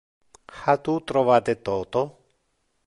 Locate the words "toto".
1.69-2.05